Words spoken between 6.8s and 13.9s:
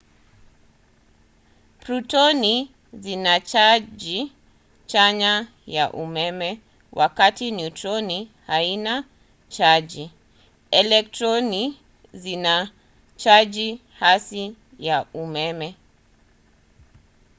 wakati neutroni hazina chaji. elektroni zina chaji